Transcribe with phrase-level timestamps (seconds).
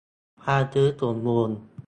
[0.43, 1.57] ความชื้นสัมบูรณ์